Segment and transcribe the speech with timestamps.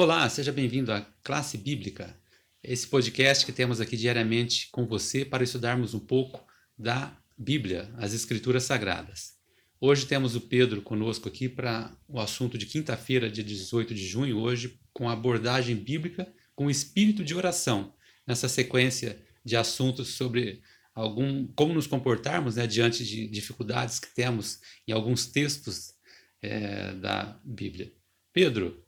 [0.00, 2.16] Olá, seja bem-vindo à Classe Bíblica,
[2.62, 6.46] esse podcast que temos aqui diariamente com você para estudarmos um pouco
[6.78, 9.32] da Bíblia, as Escrituras Sagradas.
[9.80, 14.38] Hoje temos o Pedro conosco aqui para o assunto de quinta-feira, dia 18 de junho,
[14.38, 17.92] hoje com a abordagem bíblica com espírito de oração,
[18.24, 20.62] nessa sequência de assuntos sobre
[20.94, 25.94] algum como nos comportarmos né, diante de dificuldades que temos em alguns textos
[26.40, 27.92] é, da Bíblia.
[28.32, 28.86] Pedro,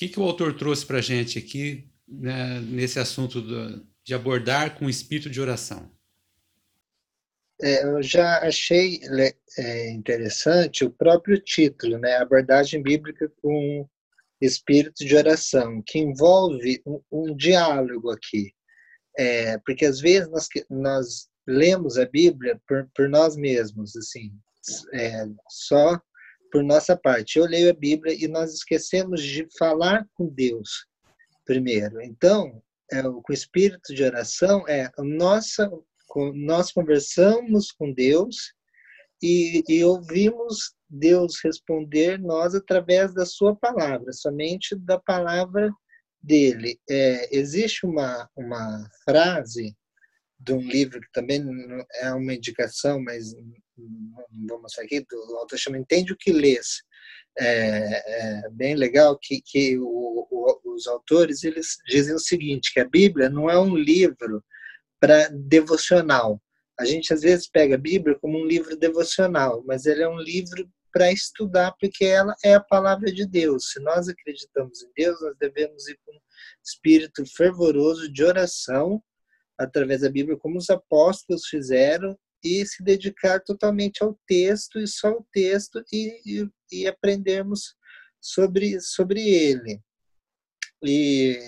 [0.00, 4.78] que, que o autor trouxe para a gente aqui né, nesse assunto do, de abordar
[4.78, 5.90] com espírito de oração?
[7.60, 8.98] É, eu já achei
[9.58, 13.86] é, interessante o próprio título, né, abordagem bíblica com
[14.40, 18.54] espírito de oração, que envolve um, um diálogo aqui,
[19.18, 24.32] é, porque às vezes nós, nós lemos a Bíblia por, por nós mesmos, assim,
[24.94, 26.00] é, só
[26.50, 27.38] por nossa parte.
[27.38, 30.86] Eu leio a Bíblia e nós esquecemos de falar com Deus
[31.44, 32.00] primeiro.
[32.00, 35.70] Então, é, o espírito de oração, é nossa,
[36.34, 38.52] nós conversamos com Deus
[39.22, 45.70] e, e ouvimos Deus responder nós através da sua palavra, somente da palavra
[46.22, 46.80] dele.
[46.88, 49.76] É, existe uma, uma frase
[50.38, 51.42] de um livro que também
[51.94, 53.34] é uma indicação, mas
[54.60, 55.04] mostrar aqui,
[55.38, 56.82] autor chama Entende o que lês.
[57.38, 62.80] É, é bem legal que, que o, o, os autores eles dizem o seguinte, que
[62.80, 64.42] a Bíblia não é um livro
[64.98, 66.40] para devocional.
[66.78, 70.18] A gente às vezes pega a Bíblia como um livro devocional, mas ele é um
[70.18, 73.70] livro para estudar, porque ela é a palavra de Deus.
[73.70, 76.12] Se nós acreditamos em Deus, nós devemos ir com
[76.64, 79.02] espírito fervoroso de oração
[79.58, 85.08] através da Bíblia, como os apóstolos fizeram, e se dedicar totalmente ao texto e só
[85.08, 87.74] ao texto e, e, e aprendermos
[88.20, 89.80] sobre, sobre ele.
[90.82, 91.38] E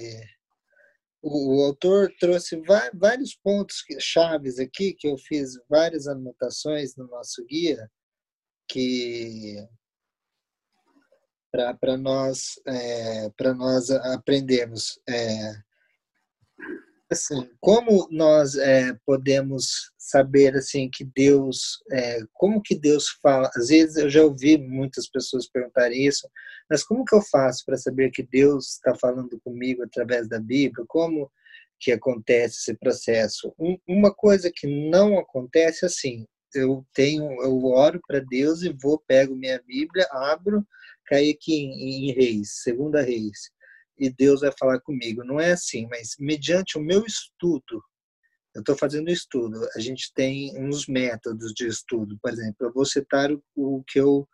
[1.22, 2.60] o, autor trouxe
[2.94, 7.90] vários pontos chaves aqui, que eu fiz várias anotações no nosso guia,
[8.68, 9.56] que
[11.80, 15.52] para nós é, nós aprendermos é,
[17.12, 23.50] assim, como nós é, podemos saber assim que Deus, é, como que Deus fala?
[23.54, 26.28] Às vezes eu já ouvi muitas pessoas perguntarem isso,
[26.68, 30.84] mas como que eu faço para saber que Deus está falando comigo através da Bíblia?
[30.88, 31.30] Como
[31.80, 33.54] que acontece esse processo?
[33.58, 39.02] Um, uma coisa que não acontece assim, eu tenho, eu oro para Deus e vou
[39.06, 40.66] pego minha Bíblia, abro,
[41.06, 43.50] caí aqui em, em Reis, Segunda Reis
[44.02, 45.24] e Deus vai falar comigo.
[45.24, 47.82] Não é assim, mas mediante o meu estudo,
[48.54, 52.18] eu estou fazendo estudo, a gente tem uns métodos de estudo.
[52.20, 54.28] Por exemplo, eu vou citar o, o que eu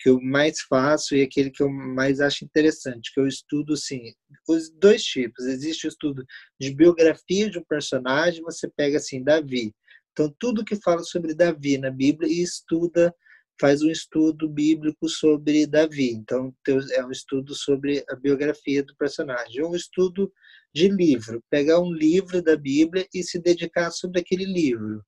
[0.00, 4.14] que eu mais faço e aquele que eu mais acho interessante, que eu estudo assim,
[4.48, 5.44] os dois tipos.
[5.44, 6.24] Existe o estudo
[6.58, 9.74] de biografia de um personagem, você pega assim, Davi.
[10.12, 13.14] Então, tudo que fala sobre Davi na Bíblia e estuda
[13.60, 16.10] faz um estudo bíblico sobre Davi.
[16.12, 19.62] Então, é um estudo sobre a biografia do personagem.
[19.62, 20.32] Um estudo
[20.74, 25.04] de livro, pegar um livro da Bíblia e se dedicar sobre aquele livro.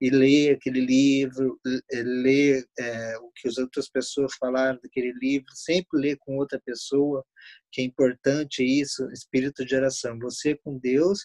[0.00, 1.60] E ler aquele livro,
[1.92, 7.24] ler é, o que as outras pessoas falaram daquele livro, sempre ler com outra pessoa,
[7.70, 10.18] que é importante isso, espírito de oração.
[10.18, 11.20] Você com Deus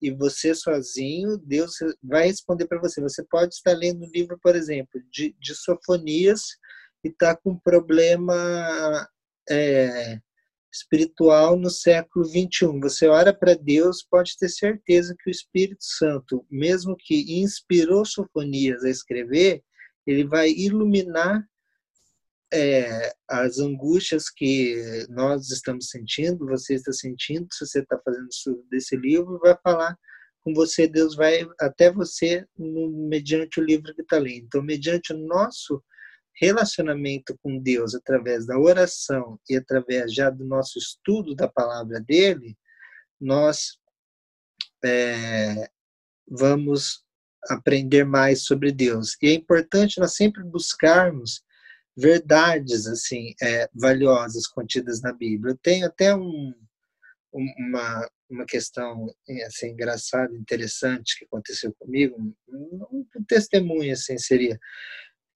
[0.00, 3.00] e você sozinho, Deus vai responder para você.
[3.00, 6.42] Você pode estar lendo um livro, por exemplo, de, de sofonias
[7.04, 9.08] e está com um problema
[9.48, 10.18] é,
[10.72, 12.80] espiritual no século 21.
[12.80, 18.84] Você ora para Deus, pode ter certeza que o Espírito Santo, mesmo que inspirou Sofonias
[18.84, 19.62] a escrever,
[20.06, 21.44] ele vai iluminar
[22.52, 28.64] é, as angústias que nós estamos sentindo, você está sentindo, se você está fazendo isso
[28.70, 29.96] desse livro, vai falar
[30.42, 34.46] com você, Deus vai até você no, mediante o livro que está lendo.
[34.46, 35.82] Então, mediante o nosso
[36.40, 42.56] relacionamento com Deus através da oração e através já do nosso estudo da palavra dele,
[43.20, 43.78] nós
[44.82, 45.68] é,
[46.26, 47.04] vamos
[47.48, 49.16] aprender mais sobre Deus.
[49.22, 51.42] E é importante nós sempre buscarmos
[52.00, 55.52] verdades assim é, valiosas contidas na Bíblia.
[55.52, 56.54] Eu tenho até um,
[57.32, 59.06] uma, uma questão
[59.46, 62.16] assim engraçada, interessante que aconteceu comigo,
[62.48, 64.58] um, um testemunho assim seria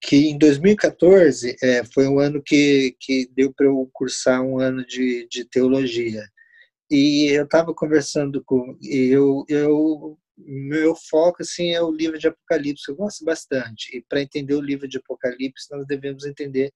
[0.01, 4.85] que em 2014 é, foi um ano que, que deu para eu cursar um ano
[4.85, 6.29] de, de teologia
[6.91, 12.89] e eu estava conversando com eu eu meu foco assim é o livro de Apocalipse,
[12.89, 13.97] eu gosto bastante.
[13.97, 16.73] E para entender o livro de Apocalipse, nós devemos entender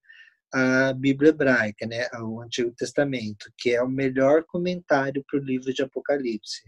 [0.51, 5.73] a Bíblia hebraica, né, o Antigo Testamento, que é o melhor comentário para o livro
[5.73, 6.63] de Apocalipse.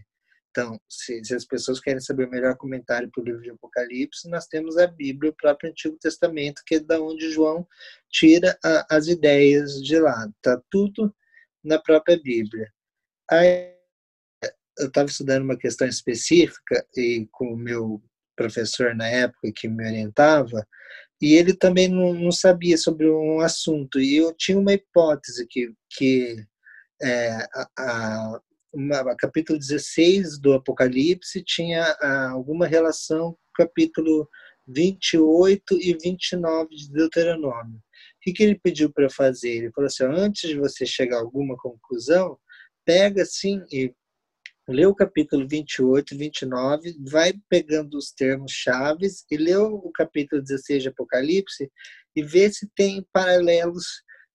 [0.52, 4.28] Então, se, se, as pessoas querem saber o melhor comentário para o livro de Apocalipse,
[4.28, 7.66] nós temos a Bíblia, o próprio Antigo Testamento, que é da onde João
[8.10, 10.28] tira a, as ideias de lá.
[10.36, 11.12] Está tudo
[11.64, 12.70] na própria Bíblia.
[13.30, 13.71] Aí,
[14.78, 18.02] eu estava estudando uma questão específica e com o meu
[18.36, 20.66] professor na época que me orientava,
[21.20, 24.00] e ele também não, não sabia sobre um assunto.
[24.00, 26.44] E eu tinha uma hipótese que, que
[27.00, 28.40] é, a, a,
[28.72, 34.28] uma, capítulo 16 do Apocalipse tinha a, alguma relação com o capítulo
[34.66, 37.76] 28 e 29 de Deuteronômio.
[37.76, 37.80] O
[38.22, 39.50] que, que ele pediu para fazer?
[39.50, 42.36] Ele falou assim: antes de você chegar a alguma conclusão,
[42.84, 43.94] pega assim e
[44.68, 50.42] lê o capítulo 28 e 29, vai pegando os termos chaves e lê o capítulo
[50.42, 51.70] 16 de Apocalipse
[52.14, 53.86] e vê se tem paralelos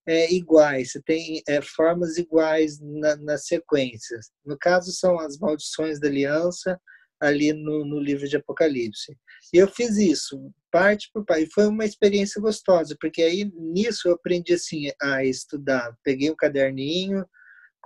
[0.08, 4.28] é, iguais, se tem é, formas iguais na, nas sequências.
[4.46, 6.80] No caso, são as maldições da aliança
[7.20, 9.18] ali no, no livro de Apocalipse.
[9.54, 11.44] E eu fiz isso, parte por parte.
[11.44, 15.96] E foi uma experiência gostosa, porque aí nisso eu aprendi assim a estudar.
[16.04, 17.26] Peguei um caderninho,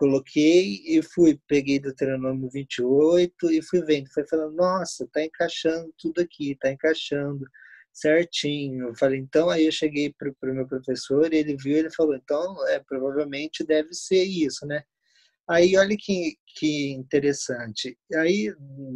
[0.01, 6.21] coloquei e fui, peguei Deuteronômio 28 e fui vendo, foi falando, nossa, tá encaixando tudo
[6.21, 7.45] aqui, tá encaixando
[7.93, 8.87] certinho.
[8.87, 12.67] Eu falei, então aí eu cheguei para o meu professor, ele viu, ele falou, então
[12.69, 14.81] é provavelmente deve ser isso, né?
[15.47, 17.95] Aí olha que, que interessante.
[18.15, 18.51] Aí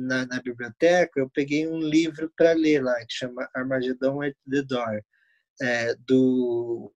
[0.07, 4.63] na, na biblioteca eu peguei um livro para ler lá que chama Armageddon at the
[4.63, 5.01] Door,
[5.61, 6.91] é, do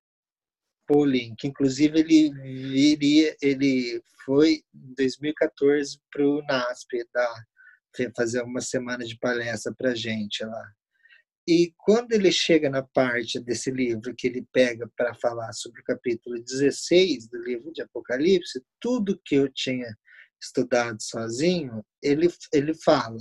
[0.90, 7.46] Pauling, que inclusive ele viria, ele foi em 2014 para o NASP, da,
[8.18, 10.72] fazer uma semana de palestra para gente lá.
[11.48, 15.84] E quando ele chega na parte desse livro que ele pega para falar sobre o
[15.84, 19.88] capítulo 16 do livro de Apocalipse, tudo que eu tinha
[20.42, 23.18] estudado sozinho, ele, ele fala.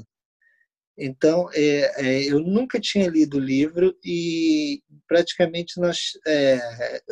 [1.01, 6.59] Então, é, é, eu nunca tinha lido o livro e praticamente nós, é,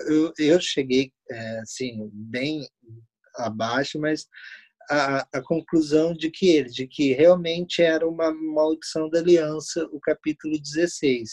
[0.08, 2.68] eu, eu, cheguei é, assim bem
[3.36, 4.26] abaixo, mas
[4.90, 10.00] a, a, conclusão de que ele, de que realmente era uma maldição da aliança, o
[10.00, 11.30] capítulo 16.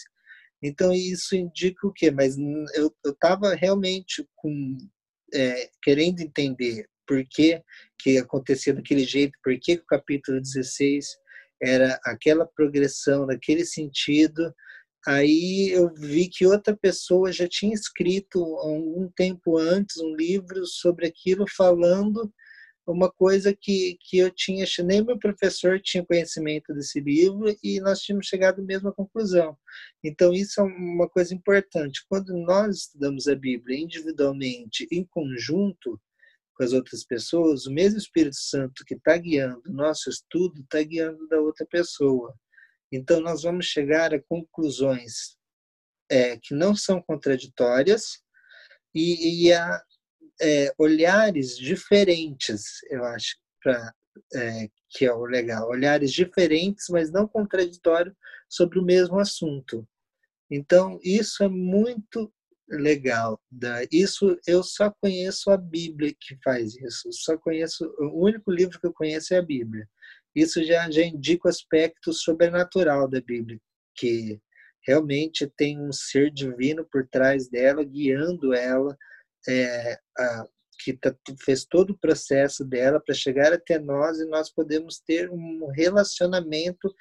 [0.62, 2.12] Então isso indica o quê?
[2.12, 2.38] Mas
[2.76, 4.78] eu estava realmente com,
[5.34, 7.62] é, querendo entender por que,
[8.00, 11.23] que acontecia daquele jeito, por que o capítulo 16
[11.64, 14.54] era aquela progressão naquele sentido.
[15.08, 21.08] Aí eu vi que outra pessoa já tinha escrito algum tempo antes um livro sobre
[21.08, 22.32] aquilo, falando
[22.86, 28.00] uma coisa que, que eu tinha, nem meu professor tinha conhecimento desse livro e nós
[28.00, 29.58] tínhamos chegado à mesma conclusão.
[30.04, 32.04] Então, isso é uma coisa importante.
[32.10, 36.00] Quando nós estudamos a Bíblia individualmente, em conjunto,
[36.56, 40.82] com as outras pessoas, o mesmo Espírito Santo que está guiando o nosso estudo está
[40.84, 42.34] guiando da outra pessoa.
[42.92, 45.36] Então, nós vamos chegar a conclusões
[46.10, 48.22] é, que não são contraditórias
[48.94, 49.82] e, e a
[50.42, 53.94] é, olhares diferentes, eu acho, pra,
[54.36, 55.70] é, que é o legal.
[55.70, 58.16] Olhares diferentes, mas não contraditórios
[58.48, 59.88] sobre o mesmo assunto.
[60.52, 62.32] Então, isso é muito
[62.74, 63.40] legal.
[63.92, 67.12] Isso eu só conheço a Bíblia que faz isso.
[67.12, 69.88] só conheço o único livro que eu conheço é a Bíblia.
[70.36, 73.60] Isso já já indica o aspecto sobrenatural da Bíblia,
[73.96, 74.40] que
[74.86, 78.98] realmente tem um ser divino por trás dela, guiando ela,
[79.48, 80.48] é, a,
[80.84, 85.30] que tá, fez todo o processo dela para chegar até nós e nós podemos ter
[85.30, 86.94] um relacionamento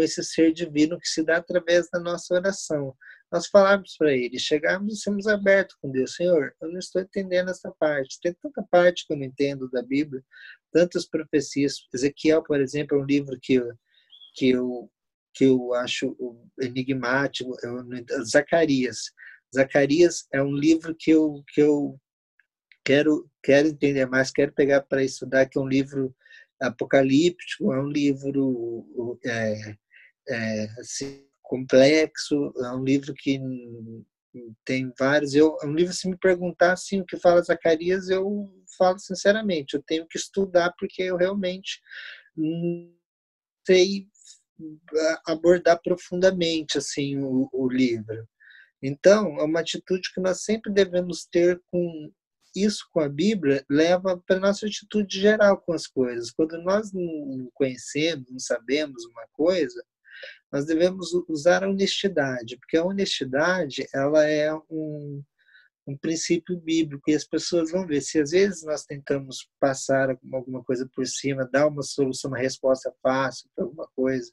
[0.00, 2.96] com esse ser divino que se dá através da nossa oração
[3.30, 6.16] nós falarmos para ele, chegarmos e sermos abertos com Deus.
[6.16, 8.18] Senhor, eu não estou entendendo essa parte.
[8.20, 10.20] Tem tanta parte que eu não entendo da Bíblia,
[10.72, 11.86] tantas profecias.
[11.94, 13.72] Ezequiel, por exemplo, é um livro que eu,
[14.34, 14.90] que eu,
[15.32, 16.16] que eu acho
[16.60, 17.56] enigmático.
[17.62, 17.84] Eu,
[18.24, 19.12] Zacarias.
[19.54, 22.00] Zacarias é um livro que eu, que eu
[22.84, 26.12] quero, quero entender mais, quero pegar para estudar, que é um livro
[26.60, 29.76] apocalíptico, é um livro é,
[30.30, 33.40] é, assim, complexo, é um livro que
[34.64, 35.34] tem vários.
[35.34, 39.74] Eu, é um livro, se me perguntar assim, o que fala Zacarias, eu falo sinceramente,
[39.74, 41.80] eu tenho que estudar porque eu realmente
[42.36, 42.92] não
[43.66, 44.06] sei
[45.26, 48.26] abordar profundamente assim o, o livro.
[48.82, 52.12] Então, é uma atitude que nós sempre devemos ter com
[52.54, 56.30] isso com a Bíblia leva para nossa atitude geral com as coisas.
[56.30, 59.84] Quando nós não conhecemos, não sabemos uma coisa,
[60.52, 65.22] nós devemos usar a honestidade, porque a honestidade ela é um,
[65.86, 70.62] um princípio bíblico e as pessoas vão ver se às vezes nós tentamos passar alguma
[70.64, 74.32] coisa por cima, dar uma solução, uma resposta fácil para alguma coisa.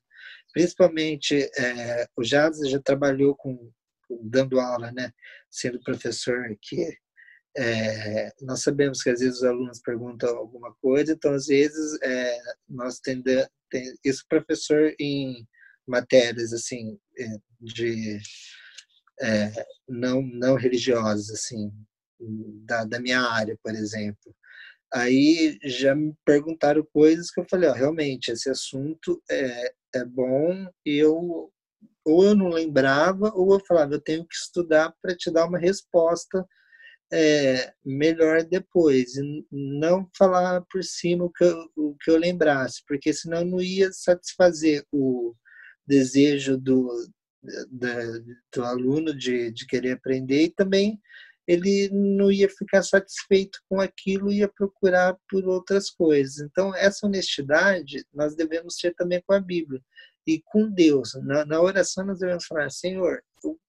[0.54, 3.72] Principalmente, é, o Jades já trabalhou com
[4.22, 5.12] dando aula, né,
[5.50, 6.98] sendo professor que
[7.58, 12.38] é, nós sabemos que às vezes os alunos perguntam alguma coisa, então às vezes é,
[12.70, 15.46] nós tendemos, tem, isso professor em
[15.88, 17.28] matérias assim é,
[17.62, 18.20] de
[19.22, 21.72] é, não não religiosas assim
[22.66, 24.36] da, da minha área, por exemplo.
[24.94, 30.70] Aí já me perguntaram coisas que eu falei, ó, realmente esse assunto é, é bom
[30.86, 31.52] e eu
[32.06, 35.60] ou eu não lembrava ou eu falava, eu tenho que estudar para te dar uma
[35.60, 36.46] resposta
[37.12, 42.82] é, melhor depois, e não falar por cima o que, eu, o que eu lembrasse,
[42.88, 45.34] porque senão não ia satisfazer o
[45.88, 46.90] desejo do,
[47.70, 47.90] do,
[48.54, 51.00] do aluno de, de querer aprender e também
[51.48, 56.40] ele não ia ficar satisfeito com aquilo e ia procurar por outras coisas.
[56.40, 59.82] Então, essa honestidade nós devemos ter também com a Bíblia
[60.28, 61.14] e com Deus.
[61.24, 63.24] Na, na oração, nós devemos falar: Senhor,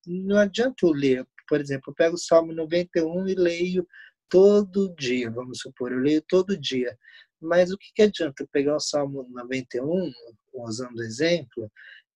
[0.05, 3.89] não adianta eu ler por exemplo, eu pego o Salmo 91 e leio
[4.29, 6.97] todo dia, vamos supor, eu leio todo dia.
[7.41, 10.13] Mas o que, que adianta eu pegar o Salmo 91,
[10.53, 11.71] usando exemplo,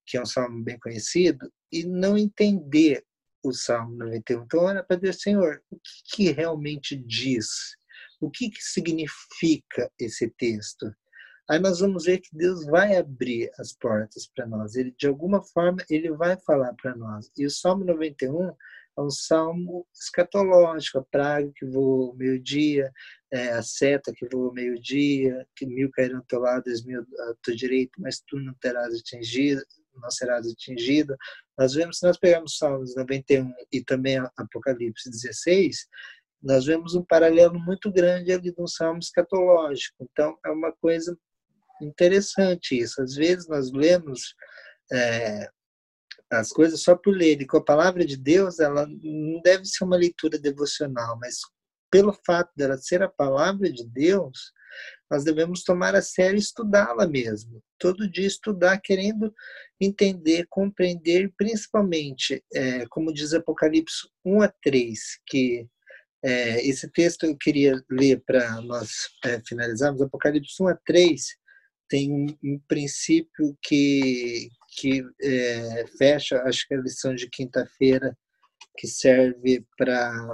[0.05, 3.03] que é um salmo bem conhecido, e não entender
[3.43, 4.43] o Salmo 91?
[4.43, 7.47] Então, olha para Deus, Senhor, o que, que realmente diz?
[8.21, 10.93] O que, que significa esse texto?
[11.49, 14.75] Aí nós vamos ver que Deus vai abrir as portas para nós.
[14.75, 17.29] Ele, de alguma forma, ele vai falar para nós.
[17.37, 18.53] E o Salmo 91
[18.97, 22.91] é um salmo escatológico, a praga que voa ao meio-dia,
[23.31, 27.01] é, a seta que voa ao meio-dia, que mil cairão ao teu lado, dez mil
[27.01, 29.61] à tua direita, mas tu não terás atingido,
[29.99, 31.15] não serás atingido.
[31.57, 35.87] Nós vemos, se nós pegarmos Salmos 91 e também Apocalipse 16,
[36.41, 39.95] nós vemos um paralelo muito grande ali um salmo escatológico.
[40.11, 41.17] Então, é uma coisa
[41.81, 43.01] interessante isso.
[43.01, 44.35] Às vezes nós lemos
[44.91, 45.49] é,
[46.31, 47.41] as coisas só por ler.
[47.41, 51.39] E com a palavra de Deus, ela não deve ser uma leitura devocional, mas
[51.89, 54.51] pelo fato dela ser a palavra de Deus,
[55.09, 57.61] nós devemos tomar a sério estudá-la mesmo.
[57.77, 59.33] Todo dia estudar, querendo
[59.79, 65.67] entender, compreender, principalmente, é, como diz Apocalipse 1 a 3, que
[66.23, 68.89] é, esse texto eu queria ler para nós
[69.25, 70.01] é, finalizarmos.
[70.01, 71.21] Apocalipse 1 a 3
[71.89, 78.17] tem um, um princípio que, que é, fecha, acho que é a lição de quinta-feira,
[78.77, 80.33] que serve para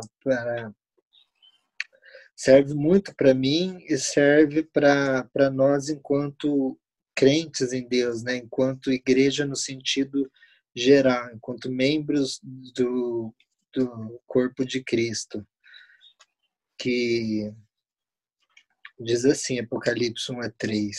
[2.40, 6.80] serve muito para mim e serve para nós enquanto
[7.14, 8.38] crentes em Deus, né?
[8.38, 10.32] enquanto igreja no sentido
[10.74, 13.36] geral, enquanto membros do,
[13.76, 15.46] do corpo de Cristo.
[16.78, 17.54] Que
[18.98, 20.98] diz assim, Apocalipse 1 a 3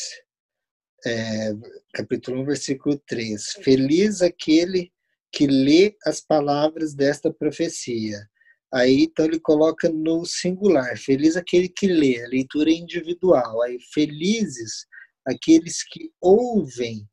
[1.06, 1.54] é,
[1.94, 3.52] capítulo 1, versículo 3.
[3.64, 4.92] Feliz aquele
[5.32, 8.28] que lê as palavras desta profecia.
[8.73, 10.97] Aí, então, ele coloca no singular.
[10.97, 13.62] Feliz aquele que lê, a leitura individual.
[13.62, 14.87] Aí, felizes
[15.27, 17.07] aqueles que ouvem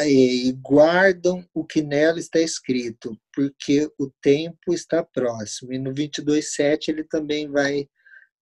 [0.00, 5.72] e guardam o que nela está escrito, porque o tempo está próximo.
[5.72, 7.88] E no 22,7 ele também vai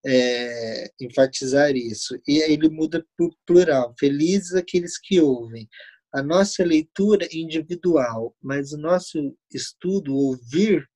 [0.05, 2.19] é, enfatizar isso.
[2.27, 5.67] E aí ele muda para o plural: felizes aqueles que ouvem.
[6.13, 10.87] A nossa leitura é individual, mas o nosso estudo, ouvir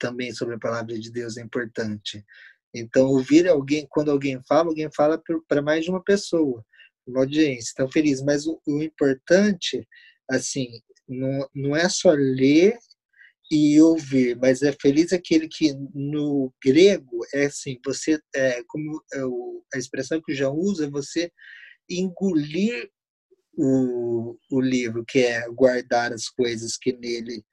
[0.00, 2.24] também sobre a palavra de Deus é importante.
[2.74, 6.64] Então, ouvir alguém, quando alguém fala, alguém fala para mais de uma pessoa,
[7.06, 7.72] uma audiência.
[7.72, 8.22] Então, feliz.
[8.22, 9.86] Mas o, o importante,
[10.28, 10.68] assim,
[11.08, 12.78] não, não é só ler
[13.50, 19.18] e ouvir, mas é feliz aquele que no grego é assim, você é como é
[19.74, 21.32] a expressão que o João usa, é você
[21.88, 22.88] engolir
[23.58, 27.44] o, o livro, que é guardar as coisas que nele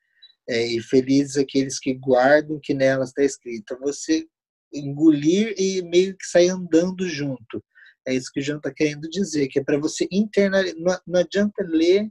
[0.49, 3.59] é, e felizes aqueles que guardam que nelas está escrito.
[3.61, 4.25] Então, você
[4.73, 7.63] engolir e meio que sair andando junto.
[8.07, 10.79] É isso que o João está querendo dizer, que é para você internalizar.
[10.79, 12.09] Não, não adianta ler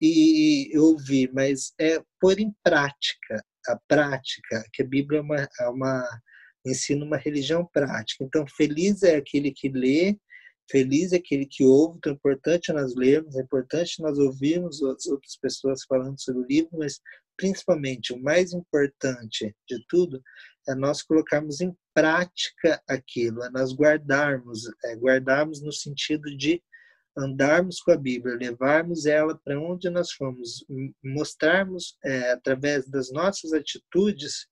[0.00, 5.68] e ouvir, mas é pôr em prática a prática, que a Bíblia é uma, é
[5.68, 6.20] uma
[6.66, 8.24] ensina uma religião prática.
[8.24, 10.16] Então, feliz é aquele que lê,
[10.70, 11.98] feliz é aquele que ouve.
[11.98, 16.46] Então, é importante nós lermos, é importante nós ouvirmos as outras pessoas falando sobre o
[16.46, 17.00] livro, mas
[17.36, 20.22] principalmente o mais importante de tudo
[20.68, 26.62] é nós colocarmos em prática aquilo, é nós guardarmos, é guardarmos no sentido de
[27.16, 30.64] andarmos com a Bíblia, levarmos ela para onde nós fomos,
[31.04, 34.46] mostrarmos é, através das nossas atitudes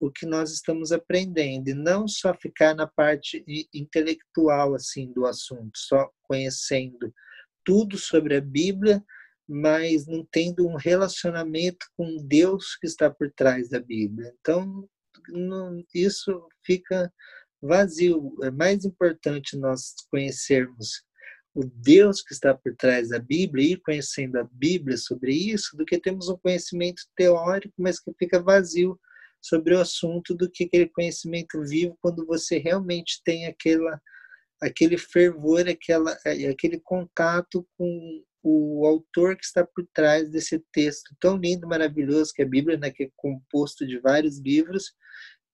[0.00, 3.44] o que nós estamos aprendendo e não só ficar na parte
[3.74, 7.12] intelectual assim do assunto, só conhecendo
[7.62, 9.04] tudo sobre a Bíblia,
[9.48, 14.34] mas não tendo um relacionamento com Deus que está por trás da Bíblia.
[14.40, 14.88] Então,
[15.28, 17.12] não, isso fica
[17.60, 18.34] vazio.
[18.42, 21.02] É mais importante nós conhecermos
[21.54, 25.76] o Deus que está por trás da Bíblia e ir conhecendo a Bíblia sobre isso,
[25.76, 28.98] do que temos um conhecimento teórico, mas que fica vazio
[29.40, 34.00] sobre o assunto, do que aquele conhecimento vivo quando você realmente tem aquela,
[34.60, 36.16] aquele fervor, aquela,
[36.50, 42.42] aquele contato com o autor que está por trás desse texto tão lindo, maravilhoso que
[42.42, 44.92] é a Bíblia, né, que é composto de vários livros,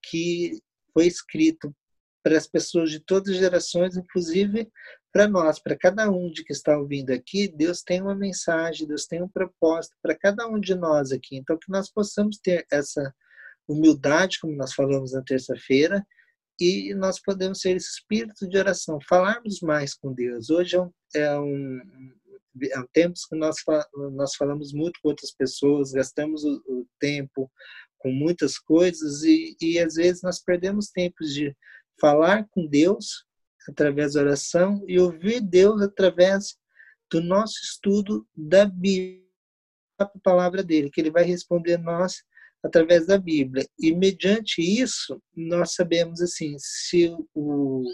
[0.03, 0.61] que
[0.93, 1.75] foi escrito
[2.23, 4.69] para as pessoas de todas as gerações, inclusive
[5.13, 9.07] para nós, para cada um de que está ouvindo aqui, Deus tem uma mensagem, Deus
[9.07, 11.37] tem um propósito para cada um de nós aqui.
[11.37, 13.15] Então, que nós possamos ter essa
[13.69, 16.05] humildade, como nós falamos na terça-feira,
[16.61, 20.51] e nós podemos ser espírito de oração, falarmos mais com Deus.
[20.51, 22.13] Hoje é um, é um,
[22.71, 23.57] é um tempo que nós,
[24.13, 27.51] nós falamos muito com outras pessoas, gastamos o, o tempo
[27.99, 31.55] com muitas coisas e, e às vezes nós perdemos tempos de
[32.01, 33.25] falar com Deus
[33.69, 36.57] através da oração e ouvir Deus através
[37.11, 39.21] do nosso estudo da Bíblia,
[39.99, 42.23] a palavra dele, que ele vai responder a nós
[42.63, 43.67] através da Bíblia.
[43.79, 47.85] E mediante isso, nós sabemos assim, se o,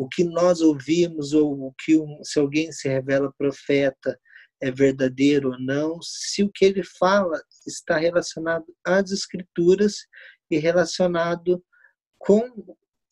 [0.00, 4.18] o que nós ouvimos ou o que um, se alguém se revela profeta
[4.58, 10.06] é verdadeiro ou não, se o que ele fala está relacionado às escrituras
[10.50, 11.62] e relacionado
[12.18, 12.40] com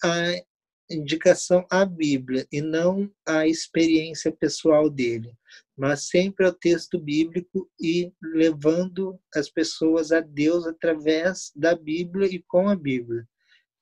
[0.02, 0.42] a
[0.90, 5.30] indicação à Bíblia e não à experiência pessoal dele,
[5.76, 12.42] mas sempre ao texto bíblico e levando as pessoas a Deus através da Bíblia e
[12.48, 13.28] com a Bíblia.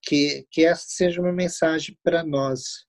[0.03, 2.86] Que, que essa seja uma mensagem para nós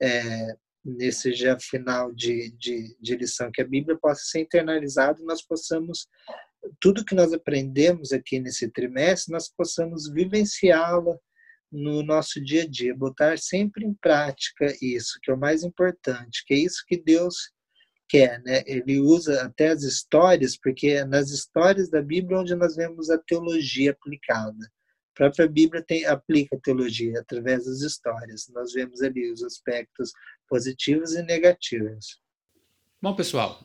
[0.00, 5.24] é, nesse já final de, de, de lição, que a Bíblia possa ser internalizada e
[5.24, 6.06] nós possamos,
[6.80, 11.16] tudo que nós aprendemos aqui nesse trimestre, nós possamos vivenciá-la
[11.72, 16.44] no nosso dia a dia, botar sempre em prática isso, que é o mais importante,
[16.46, 17.52] que é isso que Deus
[18.08, 18.62] quer, né?
[18.66, 23.18] Ele usa até as histórias, porque é nas histórias da Bíblia onde nós vemos a
[23.18, 24.70] teologia aplicada.
[25.14, 28.48] A própria Bíblia tem, aplica a teologia através das histórias.
[28.52, 30.12] Nós vemos ali os aspectos
[30.48, 32.20] positivos e negativos.
[33.00, 33.64] Bom, pessoal,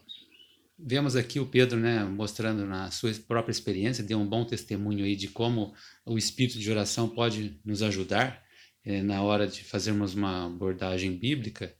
[0.78, 5.16] vemos aqui o Pedro né, mostrando na sua própria experiência, deu um bom testemunho aí
[5.16, 5.74] de como
[6.06, 8.44] o espírito de oração pode nos ajudar
[8.86, 11.76] é, na hora de fazermos uma abordagem bíblica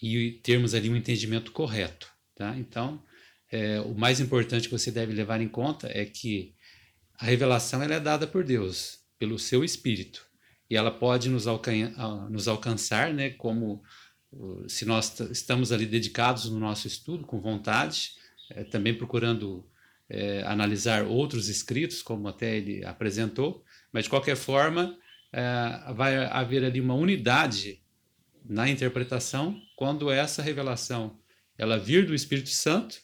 [0.00, 2.10] e termos ali um entendimento correto.
[2.34, 2.56] Tá?
[2.56, 3.04] Então,
[3.50, 6.56] é, o mais importante que você deve levar em conta é que
[7.18, 10.26] a revelação ela é dada por Deus pelo seu espírito.
[10.68, 11.92] E ela pode nos, alcan
[12.28, 13.80] nos alcançar, né, como
[14.66, 18.14] se nós estamos ali dedicados no nosso estudo, com vontade,
[18.50, 19.64] é, também procurando
[20.10, 24.98] é, analisar outros escritos, como até ele apresentou, mas de qualquer forma,
[25.32, 27.80] é, vai haver ali uma unidade
[28.44, 31.16] na interpretação quando essa revelação
[31.56, 33.00] ela vir do Espírito Santo,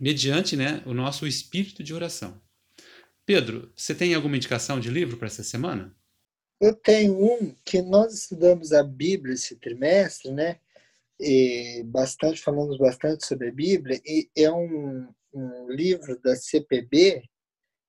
[0.00, 2.40] mediante né, o nosso espírito de oração.
[3.28, 5.94] Pedro, você tem alguma indicação de livro para essa semana?
[6.58, 10.58] Eu tenho um que nós estudamos a Bíblia esse trimestre, né?
[11.20, 17.22] E bastante falamos bastante sobre a Bíblia e é um, um livro da CPB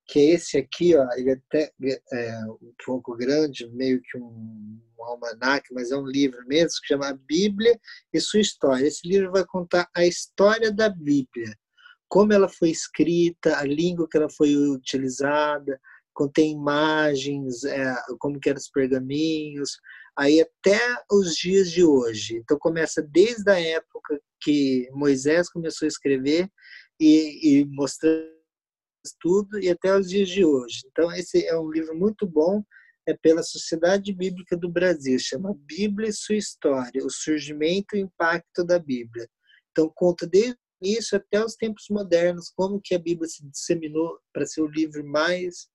[0.06, 1.72] que é esse aqui, ó, ele é até
[2.12, 6.88] é, um pouco grande, meio que um, um almanac, mas é um livro mesmo, que
[6.88, 7.80] chama Bíblia
[8.12, 8.86] e sua história.
[8.86, 11.56] Esse livro vai contar a história da Bíblia,
[12.10, 15.80] como ela foi escrita, a língua que ela foi utilizada,
[16.14, 19.78] contém imagens, é, como que eram os pergaminhos,
[20.18, 20.78] aí até
[21.10, 22.38] os dias de hoje.
[22.38, 26.50] Então começa desde a época que Moisés começou a escrever
[27.00, 28.28] e, e mostrando
[29.22, 30.82] tudo e até os dias de hoje.
[30.88, 32.64] Então esse é um livro muito bom,
[33.08, 38.06] é pela Sociedade Bíblica do Brasil, chama Bíblia e sua história, o surgimento e o
[38.06, 39.28] impacto da Bíblia.
[39.72, 44.46] Então conta desde isso até os tempos modernos, como que a Bíblia se disseminou para
[44.46, 45.68] ser o livro mais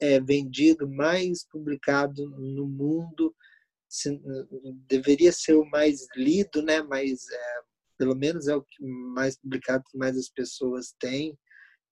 [0.00, 3.34] é, vendido, mais publicado no mundo,
[3.88, 4.20] se,
[4.88, 6.82] deveria ser o mais lido, né?
[6.82, 7.60] Mas é,
[7.98, 11.38] pelo menos é o que mais publicado que mais as pessoas têm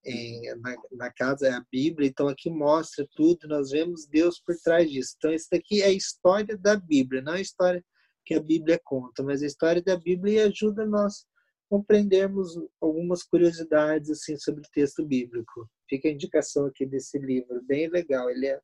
[0.05, 2.09] em, na, na, casa é a Bíblia.
[2.09, 5.15] Então aqui mostra tudo, nós vemos Deus por trás disso.
[5.17, 7.85] Então isso daqui é a história da Bíblia, não a história
[8.27, 11.27] que a Bíblia conta, mas a história da Bíblia e ajuda nós
[11.69, 15.69] compreendermos algumas curiosidades assim sobre o texto bíblico.
[15.89, 18.31] Fica a indicação aqui desse livro, bem legal.
[18.31, 18.61] Ele é um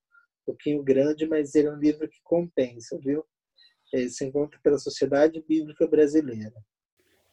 [0.46, 3.24] pouquinho grande, mas ele é um livro que compensa, viu?
[3.92, 6.54] Ele se encontra pela Sociedade Bíblica Brasileira.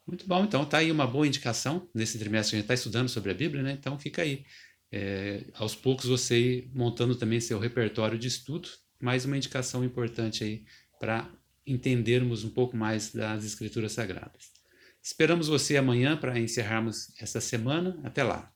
[0.05, 3.09] Muito bom, então tá aí uma boa indicação nesse trimestre que a gente está estudando
[3.09, 3.73] sobre a Bíblia, né?
[3.73, 4.45] Então fica aí.
[4.89, 8.69] É, aos poucos você montando também seu repertório de estudo,
[9.01, 10.63] mais uma indicação importante aí
[10.97, 11.29] para
[11.65, 14.56] entendermos um pouco mais das Escrituras Sagradas.
[15.07, 17.97] Esperamos você amanhã para encerrarmos essa semana.
[18.03, 18.51] Até lá!